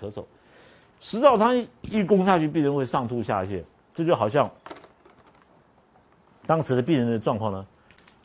[0.00, 0.24] 咳嗽。
[1.00, 3.62] 食道汤一攻下去，病人会上吐下泻，
[3.94, 4.50] 这就好像
[6.46, 7.66] 当时的病人的状况呢，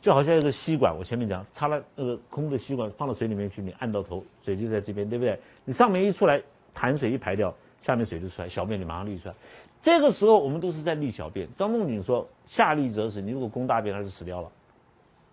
[0.00, 5.38] 就好像一个吸管，我前面讲插了那个空的吸管放到水里面去，你按到头，水就在这边，对不对？
[5.64, 6.42] 你上面一出来，
[6.74, 9.34] 痰水一排掉，下面水就出来，小便你马上滤出来。
[9.80, 11.46] 这个时候我们都是在沥小便。
[11.54, 14.50] 张仲景说：“下利则死，你如果攻大便，他就死掉了。”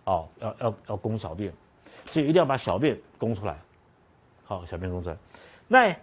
[0.03, 1.51] 哦，要要要攻小便，
[2.05, 3.57] 所以一定要把小便攻出来。
[4.43, 5.17] 好，小便攻出来。
[5.67, 5.95] 那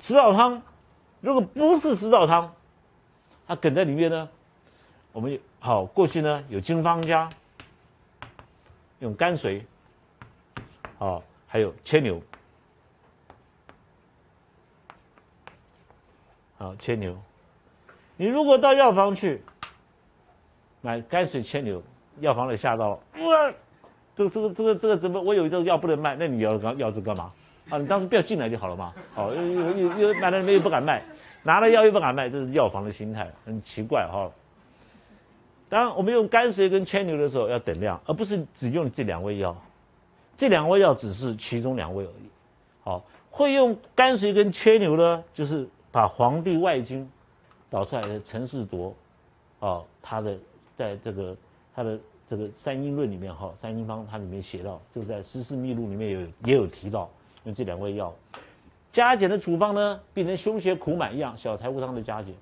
[0.00, 0.60] 食道汤
[1.20, 2.52] 如果不是食道汤，
[3.46, 4.28] 它梗在里面呢，
[5.12, 7.30] 我们好过去呢有经方家
[8.98, 9.64] 用甘遂，
[10.98, 12.20] 好还有牵牛。
[16.58, 17.16] 好，牵牛。
[18.16, 19.42] 你如果到药房去
[20.80, 21.82] 买甘水牵牛，
[22.20, 23.54] 药房里吓到了，哇，
[24.14, 25.20] 这个这个这个这个怎么？
[25.20, 27.32] 我有一种药不能卖，那你要要这干嘛？
[27.68, 28.92] 啊，你当时不要进来就好了嘛。
[29.14, 31.02] 哦，又又又又买了没有不敢卖，
[31.42, 34.30] 拿了药又不敢卖，这是药房的心态，很奇怪哈。
[35.68, 39.56] 当，我们用甘水跟牵牛的时候要等量，而不是只用这两味药。
[40.36, 42.30] 这两味药只是其中两味而已。
[42.82, 45.68] 好，会用甘水跟牵牛呢，就是。
[45.94, 47.04] 把《黄帝外经》
[47.68, 48.94] 导出来的陈世铎，
[49.58, 50.34] 哦，他的
[50.74, 51.36] 在这个
[51.76, 57.10] 他的这个《三阴论》里面哈，《三阴方》它里面写到，就在《诗事秘录》里面有也有提到，
[57.44, 58.14] 用这两味药
[58.92, 62.34] 加减的处方呢，病人胸胁苦满一样，小柴胡汤的加减。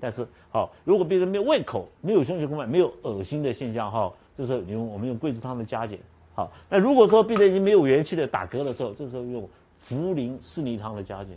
[0.00, 5.98] 但是好，如果病人没有胃口，没有胸胁苦满，没有恶心的现象哈，这时候你用我们用桂枝汤的加减。
[6.34, 9.42] 好，那如果说病人已经没有元气的打嗝的时候，这时候用
[9.86, 11.36] 茯苓四逆汤的加减。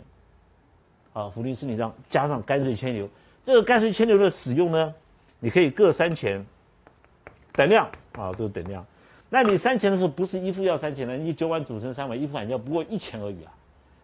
[1.12, 3.08] 啊，茯苓四逆汤加上甘遂牵牛，
[3.42, 4.94] 这个甘遂牵牛的使用呢，
[5.40, 6.46] 你可以各三钱，
[7.52, 8.86] 等量啊，都是等量。
[9.34, 13.52] 那你三钱的时候不是一副药三钱呢，你九碗煮成三碗，一副碗药不过一钱而已啊。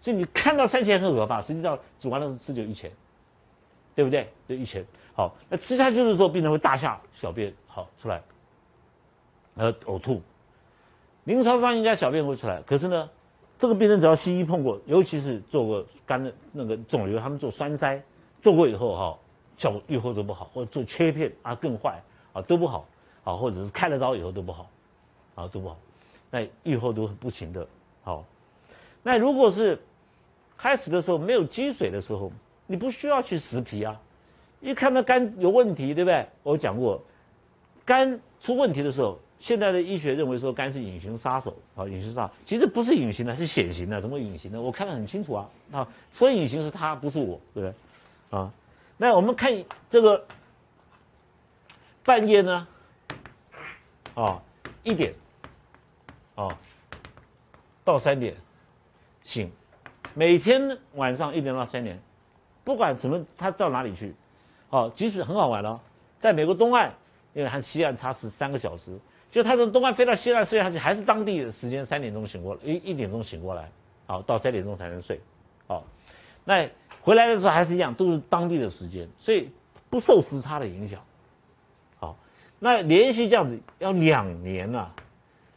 [0.00, 2.90] 所以你看到三钱很可怕，实际上煮完了是吃就一钱，
[3.94, 4.26] 对不对？
[4.48, 4.82] 就一钱。
[5.12, 8.22] 好，那吃下去的时候，病人会大下小便，好出来，
[9.56, 10.22] 呃，呕吐。
[11.24, 13.10] 临床上应该小便会出来，可是呢？
[13.58, 18.00] 这个病人只要西医碰过，尤其是做过肝的那个肿瘤，他们做栓塞，
[18.40, 19.18] 做过以后哈，
[19.58, 22.00] 效果愈后都不好，或者做切片啊更坏
[22.32, 22.86] 啊都不好
[23.24, 24.70] 啊，或者是开了刀以后都不好
[25.38, 25.78] 啊都不好，
[26.30, 27.66] 那愈后都不行的。
[28.02, 28.24] 好，
[29.02, 29.80] 那如果是
[30.56, 32.32] 开始的时候没有积水的时候，
[32.66, 33.98] 你不需要去食皮啊，
[34.60, 36.26] 一看到肝有问题，对不对？
[36.42, 37.00] 我讲过，
[37.84, 39.18] 肝出问题的时候。
[39.40, 44.00] 现在的医学认为说肝是隐形杀手啊，隐形杀手其实不是隐形的，是显形的。
[44.00, 44.60] 怎么隐形的？
[44.60, 45.88] 我看得很清楚啊啊！
[46.10, 48.36] 所以隐形是他，不是我，对不对？
[48.36, 48.52] 啊，
[48.96, 49.52] 那我们看
[49.88, 50.26] 这个
[52.02, 52.66] 半夜呢，
[54.14, 54.42] 啊，
[54.82, 55.14] 一点，
[56.38, 56.56] 哦，
[57.84, 58.32] 到三点
[59.24, 59.50] 醒，
[60.14, 62.00] 每天晚上一点到三点，
[62.62, 64.14] 不管什么，他到哪里去，
[64.70, 65.80] 哦，即使很好玩哦，
[66.16, 66.92] 在美国东岸，
[67.34, 68.96] 因为它西岸差十三个小时。
[69.30, 73.70] 就他从东岸飞到西岸睡下去，还是当地的时间三点钟醒过来，一一点钟醒过来，
[74.06, 75.20] 好到三点钟才能睡，
[75.66, 75.84] 好，
[76.44, 76.66] 那
[77.02, 79.50] 回来的时候还是一样，都是当地的时间，所以
[79.90, 80.98] 不受时差的影响，
[81.98, 82.16] 好，
[82.58, 84.90] 那连续这样子要两年呐，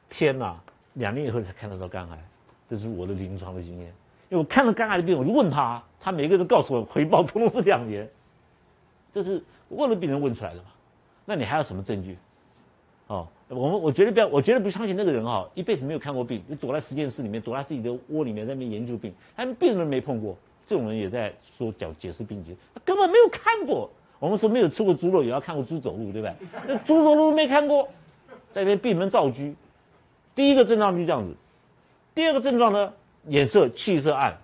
[0.09, 0.59] 天呐，
[0.93, 2.23] 两年以后才看得到肝癌，
[2.69, 3.87] 这是我的临床的经验，
[4.29, 8.09] 因为我看了肝癌的病，我就问他，他每个人告诉我回报通通是两年，
[9.11, 10.65] 这是问了病人问出来的嘛，
[11.25, 12.17] 那你还有什么证据？
[13.07, 13.27] 哦。
[13.53, 23.89] 我们我绝对不要，我绝对不相信那个人哈，一辈子没有看过病，就躲在实验室里面，躲在自己的窝里面在那边研究病，他们病人没碰过，这种人也在说讲解释病情，他根本没有看过。
[24.19, 26.33] 我们说没有吃过猪肉，也要看过猪走路，对不对？
[26.65, 27.85] 那猪走路没看过，
[28.51, 29.53] 在那边闭门造车。
[30.33, 31.35] 第一个症状就是这样子，
[32.15, 32.93] 第二个症状呢，
[33.27, 34.37] 颜色气色暗，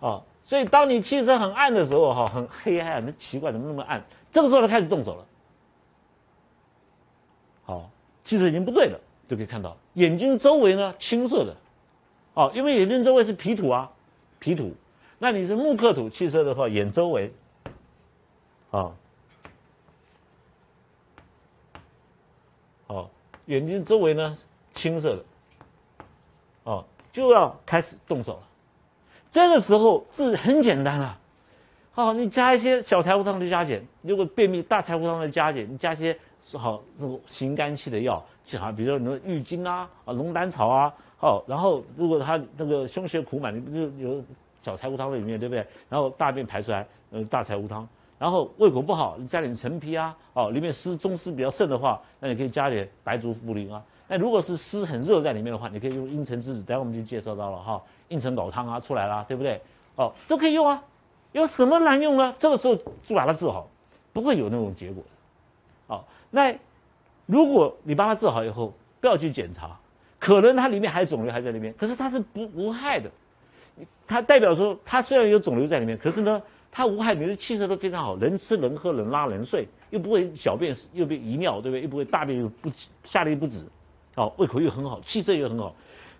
[0.00, 4.04] 啊，所以当你气色很暗的时候哈，很黑暗，那奇怪怎么那么暗？
[4.30, 5.26] 这个时候他开始动手了。
[7.64, 7.90] 好，
[8.24, 11.56] 气色已经不对了，就可以看到眼睛周围呢青色的，
[12.34, 13.90] 哦，因为眼睛周围是皮土啊，
[14.38, 14.74] 皮土，
[15.18, 17.32] 那你是木克土气色的话，眼周围，
[18.70, 18.92] 啊，
[22.86, 23.10] 好，
[23.46, 24.36] 眼睛周围呢
[24.74, 25.22] 青色的，
[26.64, 28.42] 哦，就要开始动手了，
[29.30, 31.18] 这个时候治很简单了，
[31.92, 36.16] 好，你加一些小柴胡汤的加减，如果便秘大柴胡汤的加减，你加些。
[36.58, 44.22] 好这种行肝气的药，就好，比如说什么郁金啊、啊龙胆草啊，好，然后如果他那个胸胁苦满，你不就有
[44.62, 45.66] 小柴胡汤在里面，对不对？
[45.88, 47.88] 然后大便排出来，呃，大柴胡汤。
[48.18, 53.82] 然后胃口不好，你加点陈皮啊，哦，里面湿中湿比较盛的话，那你可以加点白术茯苓啊。
[54.06, 59.60] 那如果是湿很热在里面的话，你可以用茵陈栀子，待会我们就介绍到了哈，硬层睾汤啊出来啦，对不对？
[59.96, 60.82] 哦，都可以用啊，
[61.32, 62.34] 有什么难用呢？
[62.38, 62.76] 这个时候
[63.06, 63.68] 就把它治好，
[64.12, 65.94] 不会有那种结果的。
[65.94, 66.54] 哦，那
[67.26, 69.76] 如果你把它治好以后，不要去检查，
[70.18, 73.10] 可能它里面还有肿瘤还在那边，可是它是不无害的，
[74.06, 76.40] 它代表说它虽然有肿瘤在里面，可是呢。
[76.76, 81.82] 它无害，你的气色都非常好，能吃能喝能拉能睡，又不会小便又被遗尿，对不对？
[81.82, 82.68] 又不会大便又不
[83.04, 83.64] 下痢不止，
[84.16, 85.72] 哦，胃口又很好，气色又很好。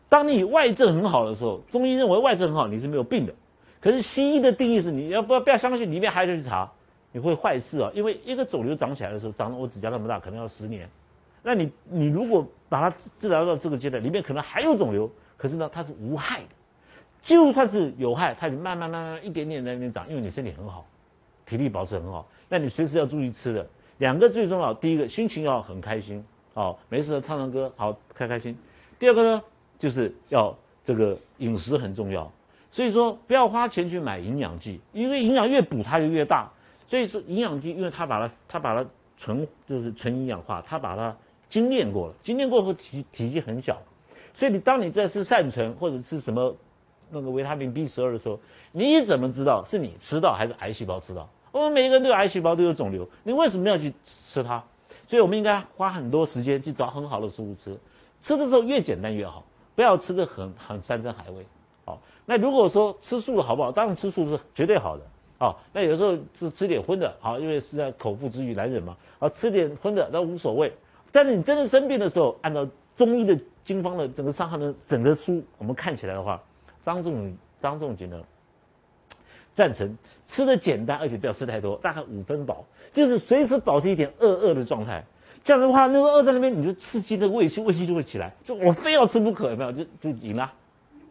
[0.08, 3.34] 当你外症很好的时候，中医认为外症很好，你是没有病的。
[3.80, 6.70] 可是西医的定义是，你要不要不要相信，里面还得去查，
[7.10, 7.90] 你会坏事啊。
[7.92, 10.88] 因为一个肿瘤长起来的时候，长了我指甲那么大，可能要十年。
[11.42, 16.46] 那你你如果把它治治疗到这个阶段，里面可能还有肿瘤，可是呢，它是无害的。
[17.24, 20.86] 就算是有害，它就慢慢慢慢一点点在那边长，因为你身体很好，
[21.46, 23.66] 体力保持很好，那你随时要注意吃的。
[23.96, 26.22] 两个最重要，第一个心情要很开心，
[26.52, 28.54] 好，没事唱唱歌，好开开心。
[28.98, 29.42] 第二个呢，
[29.78, 30.54] 就是要
[30.84, 32.30] 这个饮食很重要，
[32.70, 36.50] 所以说不要花钱去买营养剂，因为营养越补它就越大。
[36.86, 38.86] 所以说营养剂，因为它把它它把它
[39.16, 41.16] 纯就是纯营养化，它把它
[41.48, 43.80] 精炼过了，精炼过后体体积很小，
[44.34, 46.54] 所以你当你在吃善存或者吃什么。
[47.10, 48.38] 那个维他命 B 十二的时候，
[48.72, 51.28] 你怎么知道是你吃到还是癌细胞吃到？
[51.52, 54.62] 我们每一个人都有癌细胞，都有肿瘤，你为什么要去吃它？
[55.06, 57.78] 所以我们应该花很多时间去找很好的食物吃，
[58.20, 61.46] 吃的时候越简单越好，不要吃的很很山珍海味。
[61.84, 63.70] 好，那如果说吃素的好不好？
[63.70, 65.02] 当然吃素是绝对好的。
[65.38, 70.72] 好，那有时候吃吃点荤的，好，因为是在口腹之欲，难忍嘛，好吃点荤的那无所谓。
[71.12, 76.42] 但是你真的生病的时候，按照中医的经方的整个伤寒的整个书，我们看起来的话。
[76.84, 78.20] 张仲张仲景呢，
[79.54, 79.96] 赞成
[80.26, 85.02] 吃的简单，而且不要吃太多，大概五分饱，就是随时保持一点饿饿的状态。
[85.42, 88.34] 这样的话，那个饿在那边，你就刺激那胃气，胃气就会起来。
[88.44, 89.72] 就我非要吃不可，有没有？
[89.72, 90.52] 就就赢了，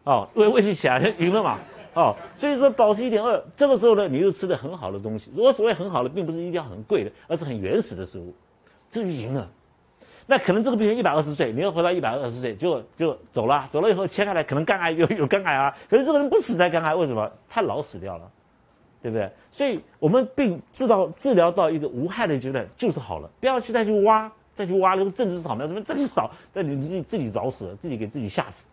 [0.04, 1.58] 哦，胃胃气起来赢了嘛，
[1.94, 5.32] 哦，所以说保持一点饿，这个时候呢，你又吃的很好的东西。
[5.34, 8.32] 如果所谓很好的，并不是一定要很贵的，而是很原始的食物，
[8.88, 9.50] 这就赢了。
[10.26, 15.76] 那可能这个病人一百二十岁，你要活到一百二十岁就就走了，走了以后切开来，可能肝癌有有肝癌啊。
[15.88, 17.30] 可是这个人不死在肝癌，为什么？
[17.46, 18.30] 太老死掉了，
[19.02, 19.30] 对不对？
[19.50, 28.66] 所以我们病治到治疗到一个无害的阶段就是好了，不要去再去挖，再去挖那个政治扫描什么，政治扫，那你自己自己找死了，自己给自己吓死。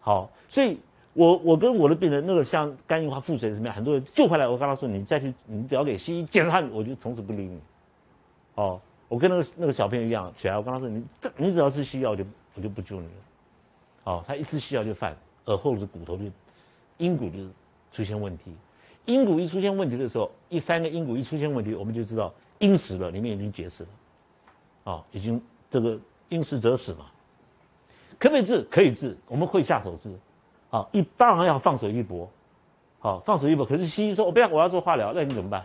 [0.00, 0.78] 好，所以
[1.14, 7.58] 我我跟我的病人那个像肝硬化、腹水什么样，很多人救回来，我跟他说，你再去，你只要给西医检查，我就从此不理你。
[8.56, 8.78] 哦。
[9.14, 12.24] 我跟那个那个小朋友一样，小孩，我跟他说：“你这你只要吃西药，就
[12.54, 13.12] 我就不救你了。”
[14.10, 16.24] 哦，他一吃西药就犯耳后的骨头就
[16.98, 17.38] 阴骨就
[17.92, 18.52] 出现问题。
[19.04, 23.88] 阴骨一出现问题的时候，一三个阴骨一出现问题，我们就知道阴死了，里面已经结石了。
[24.82, 25.40] 哦，已经
[25.70, 25.96] 这个
[26.30, 27.06] 阴实则死嘛。
[28.18, 28.62] 可不可以治？
[28.68, 30.12] 可以治，我们会下手治。
[30.70, 32.28] 好，一当然要放手一搏。
[32.98, 33.64] 好，放手一搏。
[33.64, 35.64] 可是西医说：“我不要，我要做化疗。”那你怎么办？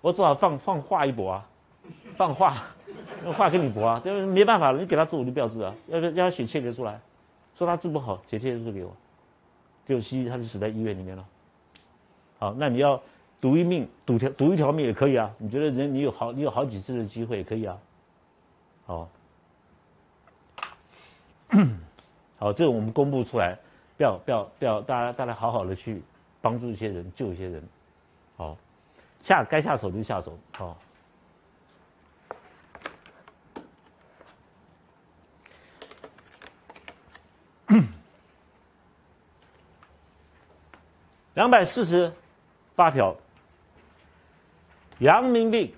[0.00, 1.48] 我只好放放化一搏啊，
[2.14, 2.56] 放化。
[3.22, 7.00] 那话跟你搏啊，对没办法了，你给他治我就不要治啊，要要要写切结出来，
[7.54, 8.94] 说他治不好，写切结出给我，
[9.86, 11.24] 就西医他就死在医院里面了。
[12.38, 13.00] 好，那你要
[13.40, 15.30] 赌一命，赌条赌一条命也可以啊。
[15.38, 17.78] 你觉得人你有好你有好几次的机会也可以啊。
[18.86, 19.08] 好，
[22.38, 23.56] 好，这个我们公布出来，
[23.96, 26.02] 不要不要不要，大家大家好好的去
[26.42, 27.62] 帮助一些人，救一些人。
[28.36, 28.56] 好，
[29.22, 30.76] 下该下手就下手，好。
[41.34, 42.12] 两百四十
[42.76, 43.14] 八条，
[44.98, 45.72] 阳明病，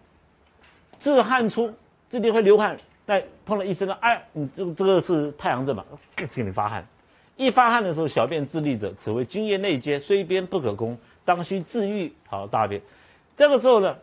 [0.98, 1.72] 自汗出，
[2.10, 2.76] 这里会流汗。
[3.06, 5.84] 那碰了医生了，哎，你这个这个是太阳症嘛？
[6.14, 6.86] 给你发汗，
[7.36, 12.12] 一发汗的时候，小便自利者，此为津液内结，虽便不可攻，当需自愈。
[12.28, 12.82] 好，大便。
[13.34, 13.96] 这个时候呢，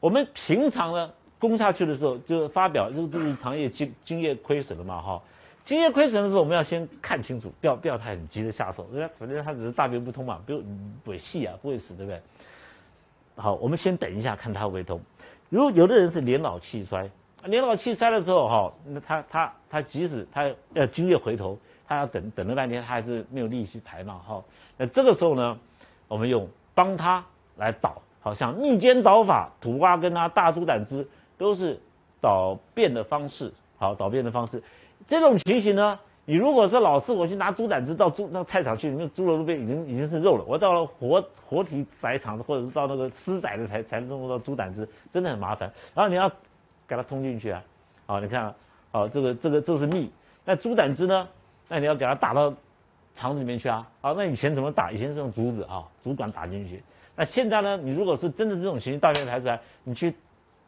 [0.00, 5.20] 我们平常呢攻下去的时候，就发表，就就是肠液津津液亏损了嘛，哈。
[5.64, 8.86] 津液亏损的时候，我们要先看清楚，不要不要太很急着下手。
[8.92, 10.62] 人家反正他只是大便不通嘛，不用
[11.02, 12.20] 不会细啊，不会死，对不对？
[13.36, 15.00] 好，我们先等一下，看他会不会通。
[15.48, 17.08] 如果有的人是年老气衰，
[17.46, 24.44] 年老气衰的时候，哈，那他他他即使他要津液回头，他要等等了半天，他还是没有力气排嘛，哈。
[24.76, 25.58] 那这个时候呢，
[26.08, 27.24] 我们用帮他
[27.56, 31.06] 来导，好像逆间导法、土瓜根啊、大猪胆汁
[31.38, 31.80] 都是
[32.20, 34.62] 导便的方式，好，导便的方式。
[35.06, 40.44] 这种情形呢，你如果说老是我去拿猪胆汁到猪到菜场去，那猪肉那边已经已经是肉了。
[40.46, 45.70] 我到了活活体宰场或者是到那个私宰的才才能弄到猪胆汁，真的很麻烦。
[45.94, 46.28] 然后你要
[46.88, 47.62] 给它通进去啊，
[48.06, 48.54] 好，你看啊，
[48.92, 50.10] 好，这个这个这是蜜。
[50.44, 51.28] 那猪胆汁呢？
[51.68, 52.52] 那你要给它打到
[53.14, 53.86] 肠子里面去啊。
[54.00, 54.90] 好，那以前怎么打？
[54.90, 56.82] 以前是用竹子啊，竹管打进去。
[57.16, 57.76] 那现在呢？
[57.76, 60.14] 你如果是真的这种情形，大便排出来，你去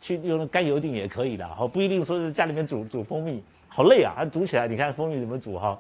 [0.01, 3.43] 去用甘油锭也可以的，好，不一定说是家里面煮煮蜂蜜，
[3.77, 5.79] 好累啊，煮起来，你看蜂蜜怎么煮哈？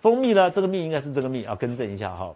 [0.00, 0.48] 蜂蜜呢？
[0.48, 2.32] 这个蜜应该是这个蜜要，更正一下哈。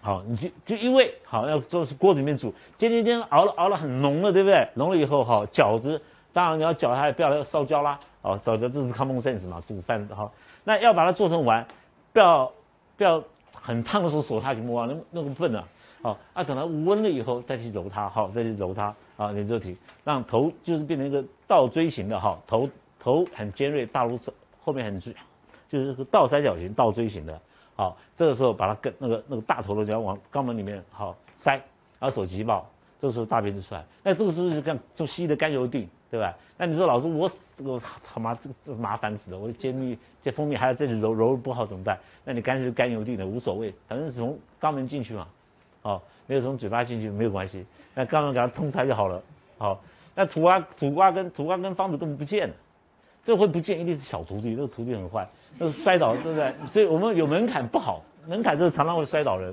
[0.00, 4.68] 好，你就就因为好要做是锅子里面煮，煎煎煎熬了熬了很浓了，对不对？
[4.74, 6.00] 浓了以后哈，饺子
[6.32, 7.98] 当然你要搅它，不要烧焦啦。
[8.22, 10.30] 哦，饺子这是 common sense 嘛，煮饭哈。
[10.62, 11.66] 那要把它做成丸，
[12.12, 12.52] 不要
[12.96, 13.20] 不要
[13.52, 15.64] 很烫的时候手下去摸啊，那那个笨啊。
[16.00, 22.68] 好，啊等它温了以后再去揉它，好再去揉它啊，你肉体让头就是变成一个倒锥形的哈，头
[23.06, 24.18] 头很尖锐，大如
[24.60, 24.98] 后面很
[25.68, 27.40] 就是个倒三角形、倒锥形的。
[27.76, 31.52] 好，这个时候把它跟那个那个大头的就要往肛门里面好塞，
[32.00, 32.68] 然后手挤爆，
[33.00, 33.84] 这个时候大便就出来。
[34.02, 36.36] 那这个是不是跟做西医的甘油锭，对吧？
[36.58, 41.96] 那你说老师我我他妈这这麻烦死了，我揭秘这蜂蜜还要再去揉揉不好怎么办？
[42.24, 45.28] 那你干脆甘油锭的无所谓，反正是从肛门进去嘛，
[45.82, 49.22] 好，没有从嘴巴进去没有关系，那肛门给它通塞就好了。
[49.58, 49.80] 好，
[50.12, 52.54] 那土瓜土瓜跟土瓜跟方子根本不见了，
[53.26, 55.28] 这会不见一定是小徒弟，那个徒弟很坏。
[55.58, 56.54] 那是摔倒，对不对？
[56.70, 59.52] 所以我们有门槛不好，门槛是常常会摔倒人。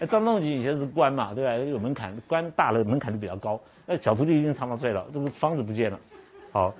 [0.00, 1.54] 那张仲景以前是官嘛，对吧？
[1.54, 3.60] 有门槛，官大了门槛就比较高。
[3.86, 6.00] 那小徒弟一定常常摔倒，这个方子不见了。
[6.50, 6.74] 好，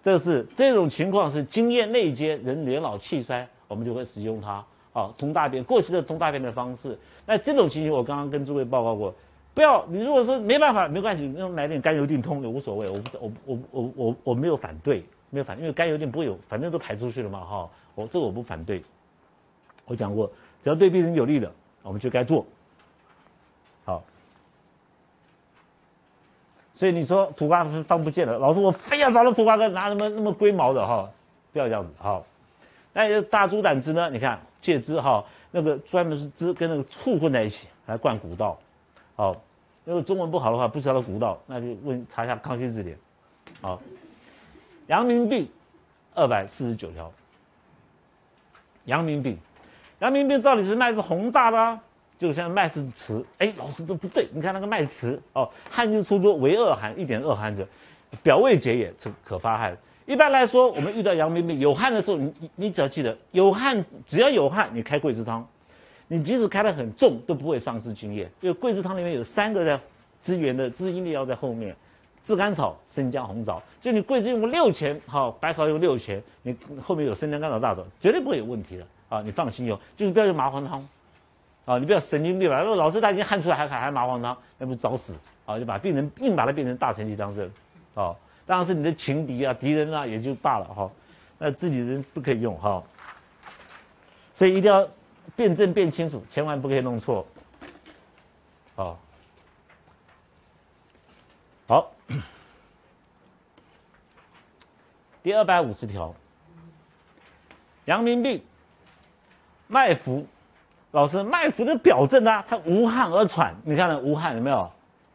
[0.00, 4.64] 这是这种情况是经验内接，人年老气衰，我们就会使用它。
[4.92, 6.96] 好，通大便，过去的通大便的方式。
[7.26, 9.12] 那这种情形，我刚刚跟诸位报告过，
[9.52, 12.88] 不要你如果说没办法，没关系，用买点甘油定通也无所谓。
[12.88, 15.04] 我不，我我我我我没有反对，
[15.34, 17.68] 没有反，因为甘油锭不会有，反正都排出去了嘛，哈。
[17.96, 18.80] 我这个我不反对，
[19.84, 20.30] 我讲过，
[20.62, 22.46] 只要对病人有利的，我们就该做。
[23.84, 24.02] 好，
[26.72, 31.10] 所以你说土瓜放不见了，老师我非要找到土瓜根，拿什么那么龟毛的哈？
[31.52, 32.22] 不要这样子哈。
[32.92, 34.08] 那大猪胆汁呢？
[34.10, 38.56] 你看借汁哈，那个专门是汁跟那个醋混在一起来灌骨道。
[39.16, 39.34] 好，
[39.84, 42.98] 如果中文不好的话，不知道骨道，那就问查一下康熙字典。
[43.60, 43.80] 好，
[44.86, 45.48] 阳明病
[46.14, 47.12] 二百四十九条。
[48.84, 49.38] 阳明病，
[50.00, 51.80] 阳明病照理是脉是宏大的，
[52.18, 53.24] 就像脉是迟。
[53.38, 57.66] 哎，老师这不对，你看那个脉迟哦，汗就出多，为恶寒，一点恶寒者，
[58.22, 59.74] 表未结也，是可发汗。
[60.04, 65.48] 一般来说，我们遇到阳明病有汗的时候，你你只要记得有汗，只要有汗，你开桂枝汤，
[66.06, 69.80] 你即使开得很重都不会丧失津液，因为桂枝汤里面有三个在
[70.20, 71.74] 支援的滋阴的药在后面。
[72.24, 79.20] 炙甘草、生姜、红枣，就你桂枝用六钱，好，白芍用六钱，你后面有生姜、甘草、大枣，绝对不会有问题的啊！
[79.20, 80.88] 你放心用，就是不要用麻黄汤，
[81.66, 82.62] 啊，你不要神经病吧？
[82.62, 85.58] 说老师他已经汗出来还还还麻黄汤，那不是找死啊？
[85.58, 87.44] 就把病人硬把它变成大神经当真，
[87.94, 88.16] 啊，
[88.46, 90.90] 当然是你的情敌啊、敌人啊也就罢了哈，
[91.36, 92.82] 那自己人不可以用哈，
[94.32, 94.88] 所以一定要
[95.36, 97.26] 辨证辨清楚，千万不可以弄错，
[98.76, 98.96] 啊。
[101.66, 101.90] 好，
[105.22, 106.14] 第二百五十条，
[107.86, 108.42] 阳明病，
[109.66, 110.26] 脉浮，
[110.90, 112.44] 老师脉浮的表证呢？
[112.46, 114.70] 它无汗而喘，你看了无汗有没有？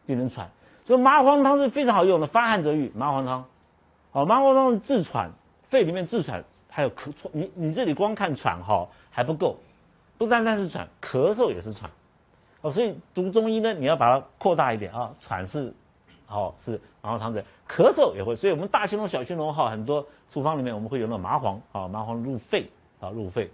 [0.06, 0.50] 病人喘，
[0.82, 2.90] 所以麻黄汤是非常好用的，发汗则愈。
[2.94, 3.44] 麻黄汤，
[4.10, 5.30] 好，麻黄汤治喘，
[5.62, 7.30] 肺里面治喘，还有咳喘。
[7.32, 9.56] 你你这里光看喘哈还不够，
[10.18, 11.88] 不单单是喘，咳嗽也是喘。
[12.62, 15.72] 哦，所以读中医呢，你要把它扩大一点啊，喘是。
[16.30, 22.70] 好是麻黄汤子，咳嗽也会，所以我们大青龙、小青龙哈，很多处方里面我们会有那麻黄啊，麻黄入肺
[23.00, 23.50] 啊，入肺，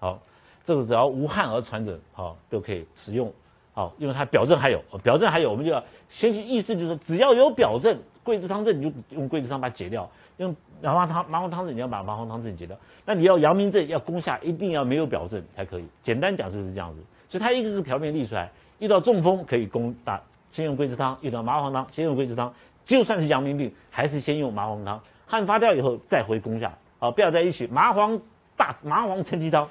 [0.00, 0.18] 好，
[0.64, 3.32] 这个只要无汗而喘者，好都可以使用，
[3.72, 18.50] 好，因为它表证还有，表证还有，我们就要先去意思就是，只要有表证，桂枝汤证你就用桂枝汤把它解掉，用麻黄汤麻黄汤子你要把麻黄汤证解掉，那你要阳明症要攻下，一定要没有表证才可以，简单讲就是这样子，所以它一个个条面立出来，
[18.80, 20.20] 遇到中风可以攻大。
[20.50, 22.52] 先用桂枝汤，遇到麻黄汤，先用桂枝汤。
[22.84, 25.00] 就算是阳明病，还是先用麻黄汤。
[25.26, 27.66] 汗发掉以后再回攻下，好，不要在一起。
[27.68, 28.20] 麻黄
[28.56, 29.68] 大麻黄承气汤，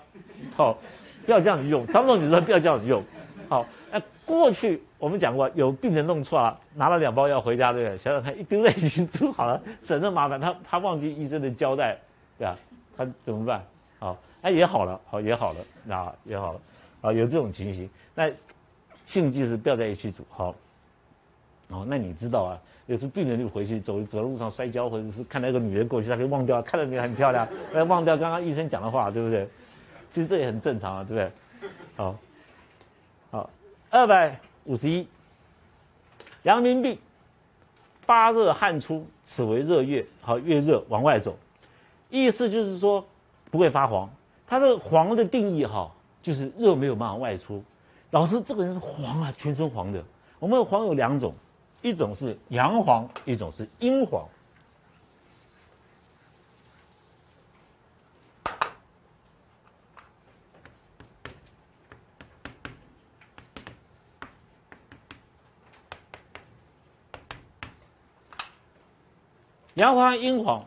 [0.56, 0.78] 好，
[1.26, 1.86] 不要这样子用。
[1.88, 3.04] 张总，你说不要这样子用，
[3.50, 3.66] 好。
[3.92, 7.98] 那过去我们讲过，有病人弄错了，拿了两包药回家，对不对？
[7.98, 10.40] 想想看，一丢在一起煮好了，省得麻烦。
[10.40, 12.00] 他他忘记医生的交代，
[12.38, 12.58] 对吧？
[12.96, 13.62] 他怎么办？
[14.00, 16.62] 好，哎，也好了，好，也好了，啊，也好了，
[17.02, 18.32] 啊，有这种情形，那
[19.02, 20.56] 禁忌是不要在一起煮，好。
[21.70, 22.60] 哦，那你知道啊？
[22.88, 29.48] 有时病人就回去走走在路上摔跤，或者是看到一个女人过去，他可以忘掉，看到你很漂亮，哎，忘掉刚刚医生讲的话，对不对？
[30.10, 31.70] 其实这也很正常啊，对不对？
[31.96, 32.16] 好，
[33.30, 33.50] 好，
[33.92, 35.08] 二百五十一，
[36.42, 36.98] 阳明病，
[38.02, 41.38] 发热汗出，此为热月，好，越热往外走，
[42.10, 43.06] 意思就是说
[43.52, 44.10] 不会发黄。
[44.48, 45.92] 它这个黄的定义哈，
[46.24, 47.64] 就是热没有办法外出。
[48.10, 50.04] 老师，这个人是黄啊，全身黄的。
[50.40, 51.32] 我们黄有两种，
[51.82, 54.28] 一种是阳黄，一种是阴黄。
[69.76, 70.62] 阳黄、阴黄，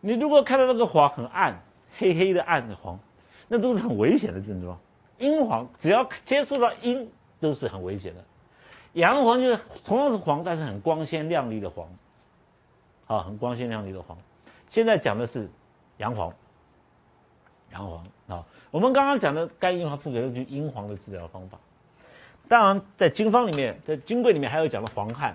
[0.00, 1.62] 你如果看到那个黄很暗、
[1.98, 2.98] 黑黑的暗的黄，
[3.46, 4.80] 那都是很危险的症状。
[5.18, 8.24] 阴黄只要接触到阴，都是很危险的。
[8.94, 11.88] 阳黄就是同样是黄，但是很光鲜亮丽的黄，
[13.06, 14.16] 啊，很光鲜亮丽的黄。
[14.68, 15.48] 现在讲的是
[15.98, 16.32] 阳黄，
[17.72, 18.44] 阳黄啊。
[18.70, 21.58] 我们刚刚讲的肝阴黄附着就是阴黄的治疗方法。
[22.48, 25.32] 当然，在经方里面，在金匮里面还有讲的黄汗，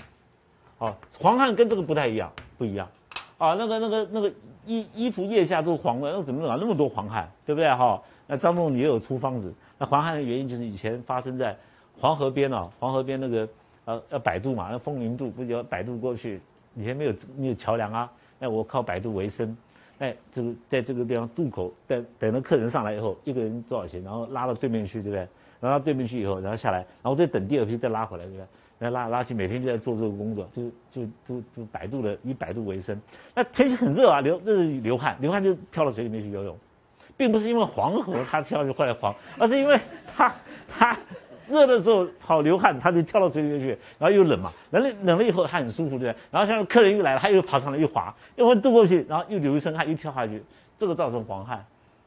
[0.80, 2.32] 啊，黄汗跟这个不太一样。
[2.58, 2.90] 不一样，
[3.38, 4.32] 啊，那个那个那个
[4.66, 8.02] 衣衣服腋下都是黄的，那怎么搞那么多黄汗，对不对哈？
[8.28, 11.58] 那张仲也有出方子，那黄汗的原因就是以前发生在
[12.00, 13.50] 黄河边啊，黄河边那个
[13.86, 16.40] 呃要摆渡嘛，那风陵渡不就要摆渡过去？
[16.76, 19.56] 以前没有没有桥梁啊，那我靠摆渡为生，
[20.00, 24.04] 哎，这个在这个地方渡口等等着客人上来以后，一个人多少钱？
[24.04, 25.28] 然后拉到对面去，对不对？
[25.62, 28.46] 拉到对面去以后，然后下来，然后再等第二批再拉回来，对不对？
[28.78, 33.02] 那拉拉去，每天就在做这个工作，就就就就百度的以百度为生。
[33.34, 36.58] 那天气很热啊，流那是流汗，流汗就跳到水里面去游泳，
[37.16, 40.36] 并不是因为黄河他跳就坏了黄，而是因为他
[40.68, 40.98] 他
[41.50, 46.16] 热的时候好流汗，他就跳到水里面去，然后又冷嘛，冷了冷了以后他很舒服，对不对？
[46.32, 50.44] 然后像客人又来了，他又爬上来又滑，又会渡过去，然后又流一身汗，又跳下去，
[50.78, 51.66] 这个造成黄汗，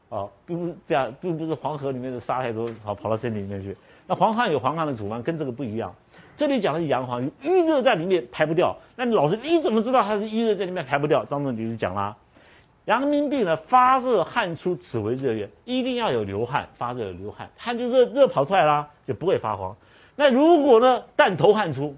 [0.09, 3.75] 哦，并不是这样，并不是黄河里面的沙太多，好跑到身体里面去。
[4.07, 5.93] 那黄汗有黄汗的处方，跟这个不一样。
[6.35, 8.75] 这里讲的是阳黄，淤热在里面排不掉。
[8.95, 11.25] 那你老师你怎么知道它是淤热在里面排不掉？
[11.25, 12.15] 张仲景就讲啦，
[12.85, 19.75] 阳明病呢发热汗出，此为热源，一定要有流汗，发热有流汗，汗就热热跑出来啦，就不会发黄。
[20.15, 21.95] 那如果呢，但头汗出，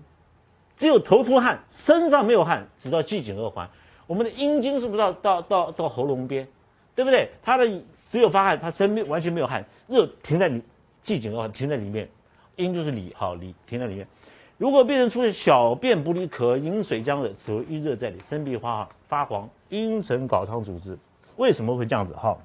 [0.78, 3.70] 只有头出汗，身上没有汗，直到季颈二环，
[4.08, 6.48] 我们的阴经是不是到到到到喉咙边，
[6.96, 7.30] 对不对？
[7.44, 7.68] 它的
[8.08, 10.62] 只有发汗，它身边完全没有汗，热停在你
[11.02, 12.10] 季颈二环，停在里面，
[12.56, 14.08] 阴就是里，好里停在里面。
[14.58, 20.98] 如果病人出现小便不利、咳、饮水浆的，此为淤热在里，生必发发黄，阴沉搞汤主之。
[21.36, 22.14] 为什么会这样子？
[22.14, 22.38] 哈，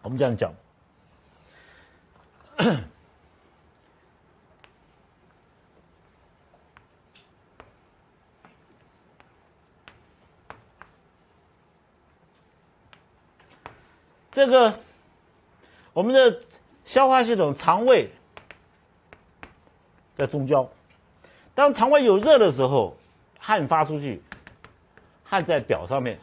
[0.00, 0.52] 我们这样讲，
[14.32, 14.74] 这个
[15.92, 16.40] 我们的
[16.86, 18.10] 消化系统、肠胃
[20.16, 20.66] 在中焦。
[21.54, 22.96] 当肠胃有热的时候，
[23.38, 24.22] 汗发出去，
[25.22, 26.18] 汗在表上面，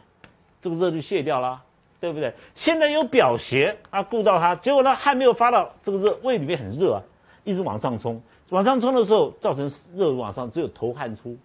[0.60, 1.62] 这个热就泄掉了，
[2.00, 2.34] 对不对？
[2.56, 7.02] 现在有表邪啊，顾到它，结果呢，汗没有发到这个热胃里面很热啊，
[7.44, 11.38] 一直往上冲，往上冲的时候造成热往上，只有头汗出，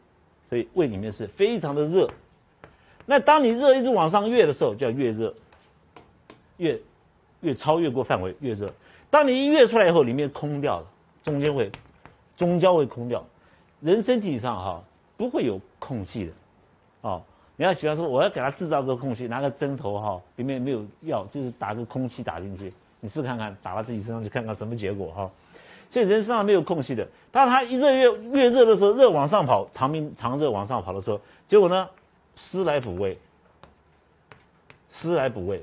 [0.49, 2.10] 所以胃里面是非常的热。
[3.06, 5.32] 那当你热一直往上越的时候，叫越热，
[6.57, 6.79] 越
[7.41, 8.71] 越超越过范围越热。
[9.09, 10.85] 当你一越出来以后，里面空掉了，
[11.23, 11.71] 中间会
[12.35, 13.23] 中焦会空掉。
[13.81, 14.83] 人身体上哈
[15.15, 16.31] 不会有空隙的，
[17.01, 17.21] 哦，
[17.55, 25.29] 你要喜欢说我要给他制造个空隙，拿个针头哈，里面没有药，就是打个空气打进去，你试看看，打到自己身上去看看什么结果哈。
[25.87, 31.87] 所以人身上没有空隙的，当他一热越越热的时候，热往上跑，长命长热往上跑的时候，结果呢，
[32.35, 33.17] 湿来补胃，
[34.89, 35.61] 湿来补胃，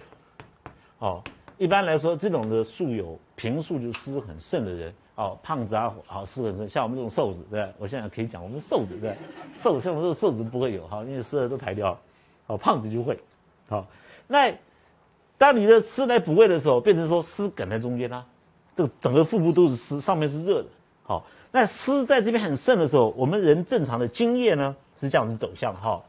[1.03, 1.21] 哦，
[1.59, 4.95] 一般来说这种的素有平素就湿很盛的人。
[5.15, 9.15] 哦，胖子啊，好湿很盛，像我们这种瘦子，对我现在可以讲，我们瘦子，对
[9.55, 12.01] 瘦，像我们这种瘦子不会有，哈，因为湿热都排掉了，
[12.47, 13.17] 好，胖子就会，
[13.69, 13.87] 好，
[14.27, 14.51] 那
[15.37, 18.25] 当你的湿来补胃的时候，变成说湿梗在中间啦，
[18.75, 20.69] 这个整个腹部都是湿，上面是热的，
[21.03, 26.03] 好，那湿在这边很盛的时候，我们人正常的津液呢是这样子走向，哈，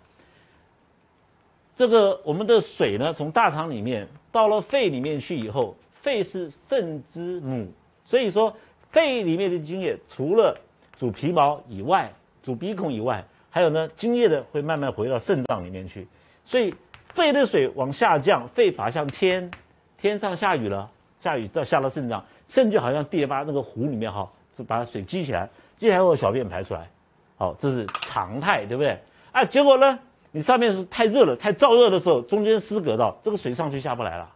[1.76, 7.72] 这个我们的水呢从大肠里面到了肺里面去以后，肺是肾之母，
[8.04, 8.56] 所以说。
[8.86, 10.56] 肺里面的津液，除了
[11.00, 16.08] 主皮毛以外，主鼻孔以外，还有呢，津液的会慢慢回到肾脏里面去。
[16.46, 16.72] 所以
[17.12, 19.50] 肺的水往下降，肺法向天，
[19.98, 20.88] 天上下雨了，
[21.20, 26.88] 下雨到下到肾脏，肾就好像第八那个壶里面哈，是把水积起来，积起来后小便排出来，
[27.36, 28.96] 好，这是常态，对不对？
[29.32, 29.98] 啊，结果呢，
[30.36, 34.30] 你上面是太热了，太燥热的时候，中间湿隔到，这个水上去下不来了，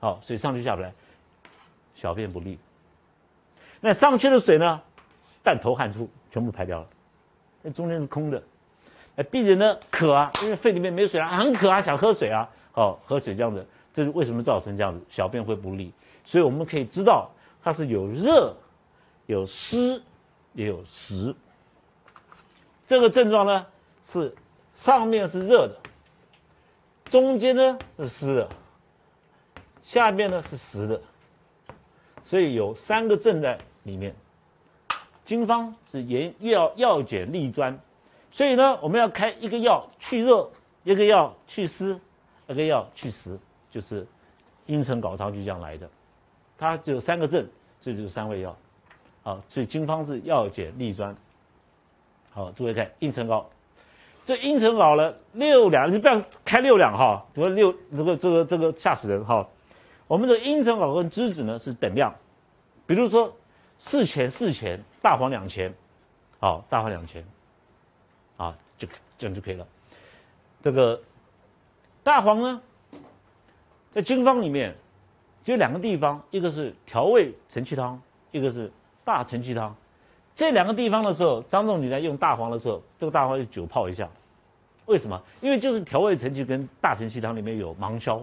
[0.00, 0.92] 好，水上去下不来，
[1.94, 2.58] 小便不利。
[3.80, 4.82] 那上去的水呢，
[5.44, 6.88] 但头汗出，全部排掉了，
[7.62, 8.42] 那中间是空的。
[9.14, 13.64] 那病人呢渴啊，因为肺里面没水啊，很渴啊，想喝水啊，好喝水这样子，
[13.94, 15.00] 这是为什么造成这样子？
[15.08, 15.92] 小便会不利。
[16.24, 17.30] 所以我们可以知道
[17.62, 18.52] 它是有热、
[19.26, 20.02] 有湿、
[20.52, 21.32] 也有实。
[22.88, 23.64] 这个症状呢
[24.02, 24.34] 是
[24.76, 25.74] 上面是热的，
[27.06, 28.48] 中间呢是湿的，
[29.82, 31.00] 下面呢是实的，
[32.22, 34.14] 所以有三个症在里面。
[35.24, 37.76] 经方是盐药药碱利专，
[38.30, 40.48] 所以呢我们要开一个药去热，
[40.84, 41.98] 一个药去湿，
[42.46, 43.36] 一个药去实，
[43.70, 44.06] 就是
[44.66, 45.88] 茵陈秆汤就这样来的。
[46.58, 47.44] 它只有三个症，
[47.80, 48.56] 这就是三味药。
[49.22, 51.16] 好，所以经方是药碱利专。
[52.30, 53.44] 好，诸位看茵陈秆，
[54.26, 59.48] 这茵陈秆呢六两，你不要开六两哈，比如六这个这个这个吓死人哈。
[60.08, 62.12] 我们的茵陈老跟栀子呢是等量，
[62.86, 63.32] 比如说
[63.78, 65.72] 四钱四钱，大黄两钱，
[66.40, 67.24] 好，大黄两钱，
[68.36, 69.64] 啊，就这样就可以了。
[70.60, 71.00] 这个
[72.02, 72.60] 大黄呢，
[73.92, 74.74] 在经方里面
[75.44, 78.72] 只有两个地方，一个是调味承气汤，一个是
[79.04, 79.76] 大承气汤。
[80.36, 84.06] 这两个地方的时候，张仲景在用大黄的时候，这个大黄就酒泡一下，
[84.84, 85.20] 为什么？
[85.40, 88.22] 因为就是调味程序跟大承气汤里面有芒硝，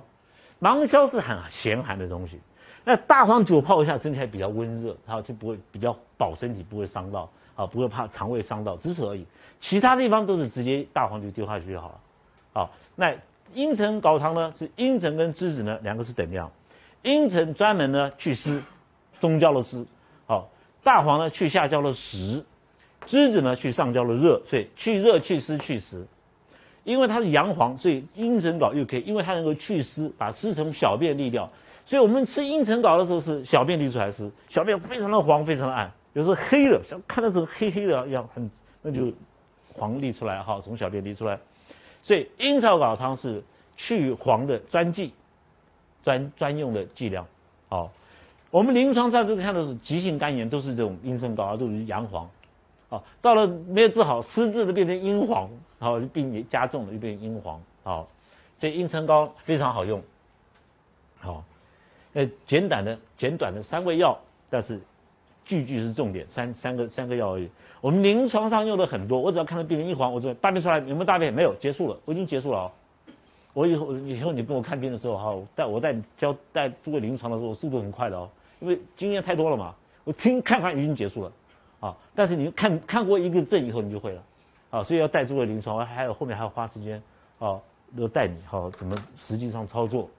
[0.60, 2.40] 芒硝是很咸寒的东西，
[2.86, 9.26] 那大黄酒泡一下，身体还比较温热，它就不会比较保身体，不会伤到啊，不会怕肠胃伤到，只此而已。
[9.60, 12.00] 其他地方都是直接大黄就丢下去就好了。
[12.54, 13.12] 好，那
[13.56, 16.52] 茵陈秆汤呢，是茵陈跟栀子呢两个是等量，
[17.02, 18.62] 茵陈专门呢去湿，
[19.20, 19.84] 中焦的湿。
[20.28, 20.48] 好
[20.84, 22.44] 大黄呢去下焦的实，
[23.08, 26.06] 栀子呢去上焦的热，所以去热去湿去实。
[26.84, 31.50] 因为它是阳黄，所以茵陈秆又可以，因为它能够去湿，把湿从小便利掉。
[31.86, 39.14] 所以我们吃茵陈秆的时候是小便利出来湿，小便非常的黄，非常的暗，有时候黑的，像看到这个黑黑的一样，很那就
[39.74, 41.40] 黄沥出来哈，从小便沥出来。
[42.02, 43.42] 所以茵陈秆汤是
[43.78, 45.14] 去黄的专剂，
[46.04, 47.26] 专专用的剂量，
[47.70, 47.90] 好。
[48.54, 52.30] 我们临床上这个看到是急性肝炎，都是这种茵陈秆，都是阳黄，
[52.88, 58.08] 好，到了没有治好，私自的变成阴黄，然后病也加重了，又变阴黄，好，
[58.60, 60.00] 所以茵陈膏非常好用，
[61.20, 61.44] 好，
[62.14, 64.16] 呃，简短的简短的三味药，
[64.52, 64.80] 但是
[65.44, 67.50] 句句是重点，三三个三个药而已。
[67.82, 71.34] 我们临床上用的很多，我只要看到病人一黄，我就大便出来有没有大便？
[71.34, 72.72] 没有，结束了，我已经结束了哦。
[73.54, 78.30] 我以后以后你跟我看病的时候哈，带我带教带诸位临床的时候，速度很快的哦。
[78.64, 81.32] 因为经验太多了嘛，我听看完已经结束了，
[81.82, 81.98] 啊！
[82.16, 84.24] 但是你看看过一个症以后，你就会了，
[84.70, 84.82] 啊！
[84.82, 87.04] 所以要带诸位临床，还有后面还要花时间，
[87.40, 87.60] 啊，
[87.98, 90.10] 都带你，好，怎么实际上操作，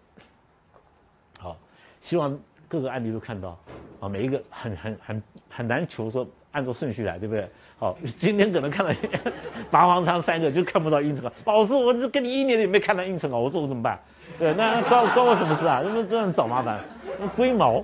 [1.38, 1.56] 好，
[2.00, 3.58] 希望各个案例都看到，
[3.98, 7.48] 啊，每一个很很很很难求说按照顺序来，对不对？
[7.78, 8.92] 好，今天可能看到
[9.72, 13.98] 麻黄汤三个就看不到应承了，老师，我这跟你一年也没看到应承了，我说我怎么办？
[14.38, 15.80] 对，那关关我什么事啊？
[15.82, 16.78] 那不这样找麻烦，
[17.18, 17.82] 那龟毛。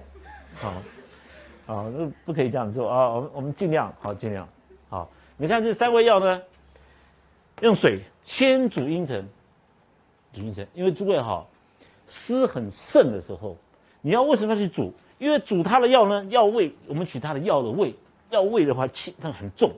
[0.61, 0.75] 好，
[1.65, 3.09] 好，那不可以这样做啊！
[3.09, 4.47] 我们我们尽量好，尽量
[4.91, 5.11] 好。
[5.39, 6.43] 你看这三味药呢，
[7.63, 9.27] 用水先煮阴沉，
[10.35, 11.47] 煮阴沉，因为诸位哈，
[12.07, 13.57] 湿很盛的时候，
[14.03, 14.93] 你要为什么要去煮？
[15.19, 17.95] 因为煮它的药呢，药味，我们取它的药的味，
[18.29, 19.71] 药味的话气它很重，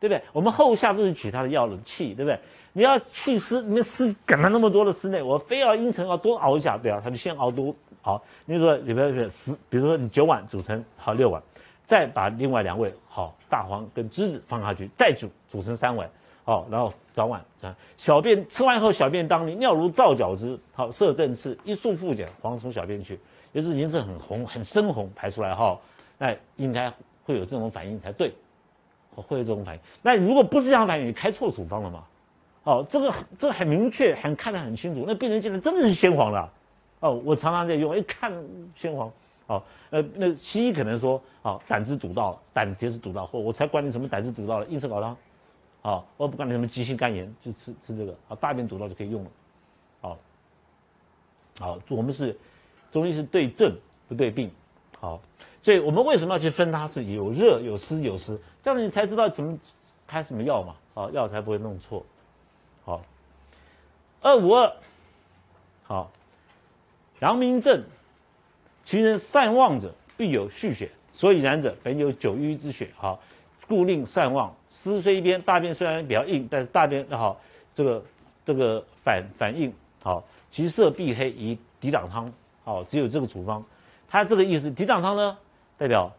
[0.00, 0.20] 对不对？
[0.32, 2.36] 我们后下都是取它的药的气，对不对？
[2.72, 7.72] 你要去湿，你们湿赶了那么多的湿呢，我非要阴沉要多熬一下，对啊，他就先熬多。
[8.04, 11.42] 好，你说里边十，比如说你九碗煮成好六碗，
[11.86, 16.06] 再把另外两味好大黄跟栀子放下去，再煮煮成三碗，
[16.44, 23.18] 好，然后早晚这样小便吃完以后小便当里尿如皂角质，好摄正赤一束复碱黄从小便去，
[23.52, 25.80] 也是颜色很红很深红排出来哈，
[26.18, 26.92] 那应该
[27.24, 28.34] 会有这种反应才对，
[29.14, 29.80] 会有这种反应。
[30.02, 32.04] 那如果不是这样反应，你开错处方了嘛？
[32.64, 36.52] 好，这个这个很明确，很看得很清楚，那病人进来真的是鲜黄了。
[37.04, 38.32] 哦，我常常在用，一看
[38.74, 39.12] 鲜黄，
[39.46, 45.14] 哦，呃，那西医可能说，哦，胆汁堵到了，胆结石堵到，或我才管你什么胆汁堵到了，硬吃搞汤，
[45.82, 49.30] 好，我不管你什么急性肝炎，就吃吃这个，啊，大便堵到就可以用了，
[50.00, 50.18] 好，
[51.58, 52.34] 好，我们是
[52.90, 53.76] 中医是对症
[54.08, 54.50] 不对病，
[54.98, 55.20] 好，
[55.60, 59.58] 所以我们为什么要去分它是有热有湿有湿，这样子你才知道怎么
[60.06, 62.02] 开什么药嘛，好，药才不会弄错，
[62.82, 63.02] 好，
[64.22, 64.72] 二五二，
[65.82, 66.10] 好。
[67.20, 67.82] 阳明症，
[68.84, 70.90] 其人善忘者，必有蓄血。
[71.16, 73.20] 所以然者，本有九瘀之血，好，
[73.68, 74.52] 故令善忘。
[74.68, 77.40] 湿虽边，大便虽然比较硬，但是大便好，
[77.72, 78.04] 这个
[78.44, 79.72] 这个反反应
[80.02, 82.30] 好，其色必黑，以抵挡汤
[82.64, 83.64] 好，只有这个处方。
[84.08, 85.38] 它这个意思，抵挡汤呢，
[85.78, 86.12] 代表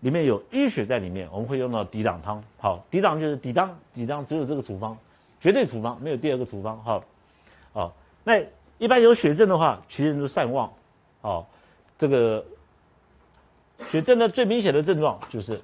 [0.00, 2.40] 里面有淤血在里面，我们会用到抵挡汤。
[2.56, 4.96] 好，抵挡就是抵挡，抵挡只有这个处方，
[5.40, 6.80] 绝对处方，没有第二个处方。
[6.84, 7.04] 好，
[7.72, 8.40] 好，那。
[8.78, 10.72] 一般有血症的话，其人都善忘，
[11.22, 11.46] 哦，
[11.98, 12.44] 这个
[13.88, 15.60] 血症的最明显的症状就是，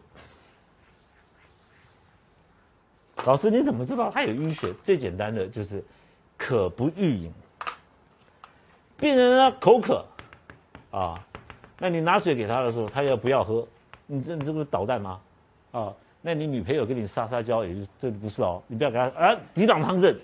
[3.26, 4.72] 老师你怎么知道他有淤血？
[4.82, 5.84] 最简单的就是
[6.36, 7.32] 渴不欲饮。
[8.96, 10.04] 病人呢口渴，
[10.90, 11.26] 啊，
[11.78, 13.66] 那你拿水给他的时候，他要不要喝？
[14.06, 15.20] 你这你这不是捣蛋吗？
[15.72, 15.92] 啊，
[16.24, 20.14] 那你女朋友跟你撒撒娇，也就这不是哦，你不要给她啊抵挡汤症，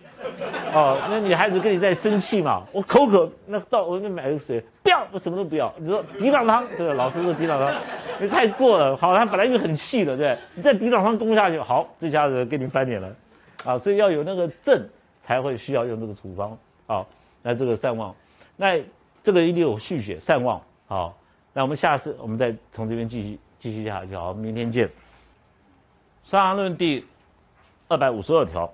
[0.73, 5.75] 哦，那女孩子跟你在生气嘛，我口渴，那到我给你买个水，不要，我什么都不要。
[5.77, 7.75] 你说抵挡汤，对老师说抵挡汤，
[8.21, 13.17] 你太过了，好，他本来就很气的，对你再抵挡汤攻下去，好，这下子给你翻脸了，
[13.65, 14.89] 啊，所以要有那个症
[15.21, 16.57] 才会需要用这个处方，
[16.87, 17.05] 好，
[17.43, 18.15] 那这个善忘。
[18.57, 18.81] 那
[19.23, 21.17] 这个一定有续血善忘，好，
[21.53, 24.87] 那我们下次我们再从这边继续继续下去，好，明天见。
[26.29, 27.03] 《伤寒论》第
[27.89, 28.71] 二百五十二条，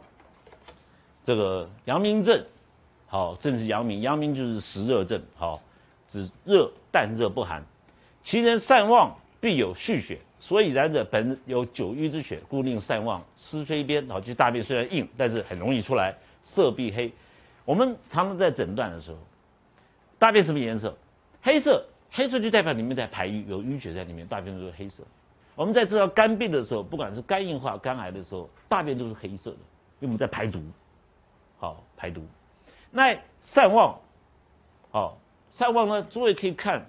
[1.23, 2.45] 这个阳明症，
[3.07, 5.63] 好，正是阳明，阳明就是实热症，好，
[6.09, 7.65] 指热但热不寒，
[8.25, 16.13] 其人善忘必有续血，所以然者本有久瘀之血，故令善忘，湿虽边，好，就大便虽然硬，但是很容易出来，
[16.43, 17.13] 色必黑。
[17.65, 19.19] 我们常常在诊断的时候。
[20.19, 20.93] 大便什么颜色？
[21.41, 25.05] 黑色，黑色就代表里面在排瘀，有淤血在里面，大便都是黑色。
[25.55, 29.57] 我们在治疗肝病的时候，不管是肝硬化、肝癌的时候，大便都是黑色的，
[30.01, 30.61] 因为我们在排毒，
[31.59, 32.27] 好排毒。
[32.91, 33.99] 那善忘，
[34.91, 35.19] 好
[35.53, 36.03] 善忘呢？
[36.11, 36.85] 诸位可以看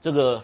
[0.00, 0.42] 这个。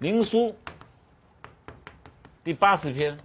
[0.06, 0.48] 《灵书》
[2.42, 3.16] 第八十篇，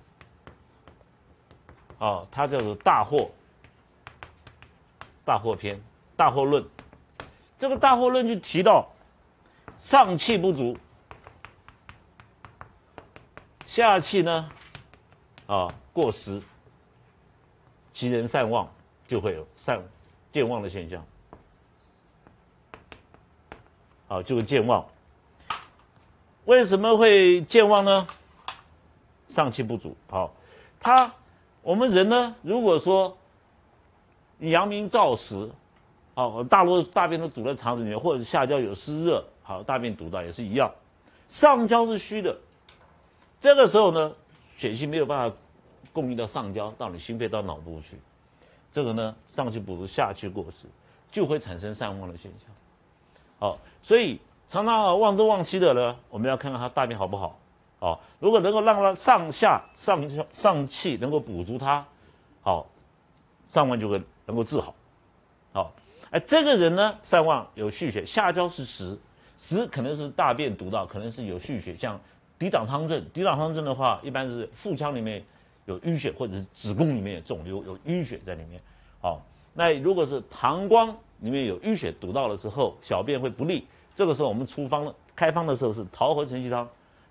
[1.99, 3.17] 哦，它叫做《大祸》，
[5.23, 5.75] 《大祸篇》，
[6.15, 6.63] 《大祸论》。
[7.57, 8.87] 这个《大祸论》就提到，
[9.77, 10.77] 上气不足，
[13.65, 14.49] 下气呢，
[15.45, 16.41] 啊，过实，
[17.91, 18.67] 其人善忘，
[19.05, 19.81] 就会有善
[20.31, 21.05] 健忘的现象，
[24.07, 24.85] 啊，就会健忘。
[26.45, 28.07] 为什么会健忘呢？
[29.27, 29.95] 上气不足。
[30.09, 30.33] 好，
[30.79, 31.13] 他
[31.69, 33.15] 我们人呢，如果说
[34.39, 35.47] 阳明燥实，
[36.15, 40.73] 好，大多大便都堵在肠子里面，或者是下焦有湿热，好，大便堵到也是一样。
[41.27, 42.35] 上焦是虚的，
[43.39, 44.11] 这个时候呢，
[44.57, 45.37] 血气没有办法
[45.93, 47.99] 供应到上焦，到你心肺到脑部去，
[48.71, 50.65] 这个呢，上气不足，下气过实，
[51.11, 52.49] 就会产生散忘的现象。
[53.37, 54.19] 好，所以。
[54.47, 57.38] 常常忘东忘西的呢，我们要看看他大便好不好，
[57.79, 61.85] 哦，如果能够让他上下上上气能够补足他，
[62.41, 62.67] 好，
[63.47, 64.75] 上忘就会能够治好，
[65.53, 65.71] 好，
[66.11, 68.97] 哎，这个人呢，上忘有蓄血，下焦是实，
[69.37, 71.99] 实可能是大便堵到，可能是有蓄血，像
[72.37, 75.23] 抵挡汤症，抵挡汤症的话，一般是腹腔里面
[75.65, 78.61] 有淤血，或者是子宫里面有肿瘤有淤血在里面，
[79.01, 79.21] 好，
[79.53, 83.65] 那如果是膀胱里面有淤血堵到的时候，小便会不利。
[83.95, 86.67] 这个时候我们出方了，开方的时候是桃核承气汤，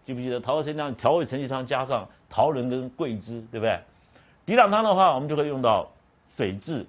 [0.09, 3.79] 记不记得桃核承气汤调味承气汤加上桃仁跟桂枝，对不对？
[4.47, 5.87] 抵挡汤的话，我们就会用到
[6.35, 6.83] 水蛭、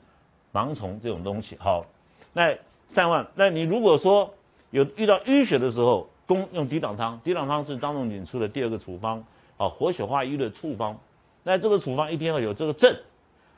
[0.53, 1.57] 芒虫这种东西。
[1.59, 1.85] 好，
[2.31, 4.33] 那三万，那你如果说
[4.71, 9.21] 有遇到淤血的时候，攻用抵挡汤，抵挡汤是张仲景出的第二个处方，
[9.57, 10.97] 啊，活血化瘀的处方。
[11.43, 12.95] 那这个处方一定要有这个症，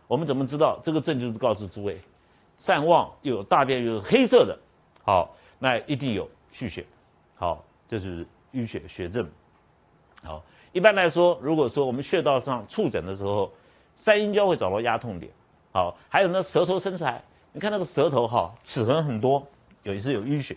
[0.08, 2.02] 我们怎么知道这个症就是告诉诸位，
[2.58, 4.58] 善忘又有大便又是黑色的，
[5.04, 5.36] 好。
[5.60, 6.84] 那一定有蓄血，
[7.36, 9.30] 好，这是淤血血症，
[10.24, 10.44] 好。
[10.72, 13.52] 一般来说，如果说我们穴道上触诊的时候，
[14.00, 15.32] 三阴交会找到压痛点，
[15.72, 15.98] 好。
[16.08, 19.46] 还有呢，舌头伸出来，你看那个舌头哈，齿痕很多，
[19.84, 20.56] 有一次有淤血，